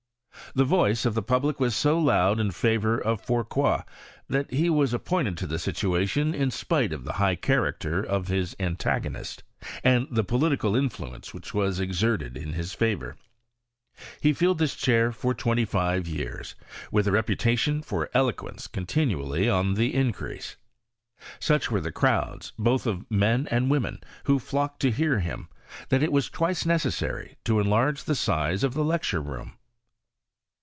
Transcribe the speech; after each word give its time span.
The 0.53 0.65
voice 0.65 1.05
of 1.05 1.13
the 1.13 1.21
public 1.21 1.61
was 1.61 1.73
so 1.73 1.97
loud 1.97 2.37
in 2.37 2.51
favour 2.51 2.97
of 2.99 3.21
Fourcroy, 3.25 3.83
that 4.27 4.51
he 4.51 4.69
was 4.69 4.93
ap 4.93 5.05
pointed 5.05 5.37
to 5.37 5.47
the 5.47 5.57
situation 5.57 6.35
in 6.35 6.51
spite 6.51 6.91
of 6.91 7.05
the 7.05 7.13
high 7.13 7.37
charac 7.37 7.79
ter 7.79 8.03
of 8.03 8.27
his 8.27 8.53
antagonist 8.59 9.43
and 9.81 10.09
the 10.11 10.25
political 10.25 10.75
influence 10.75 11.33
which 11.33 11.53
was 11.53 11.79
exerted 11.79 12.35
in 12.35 12.51
his 12.51 12.73
favour. 12.73 13.15
He 14.19 14.33
filled 14.33 14.57
this 14.57 14.75
chair 14.75 15.13
for 15.13 15.33
twenty 15.33 15.63
five 15.63 16.05
years, 16.05 16.55
with 16.91 17.07
a 17.07 17.13
reputation 17.13 17.81
for 17.81 18.09
eloquence 18.13 18.67
continually 18.67 19.47
on 19.47 19.75
the 19.75 19.95
increase. 19.95 20.57
Such 21.39 21.71
were 21.71 21.79
the 21.81 21.93
crowds, 21.93 22.51
both 22.59 22.85
of 22.85 23.09
men 23.09 23.47
and 23.51 23.71
women, 23.71 23.99
who 24.25 24.37
flocked 24.37 24.81
to 24.81 24.91
hear 24.91 25.19
him, 25.19 25.47
that 25.87 26.03
it 26.03 26.11
was 26.11 26.29
twice 26.29 26.65
necessary 26.65 27.37
to 27.45 27.61
enlarge 27.61 28.03
the 28.03 28.15
size 28.15 28.65
of 28.65 28.73
the 28.73 28.83
lecture 28.83 29.21
room. 29.21 29.53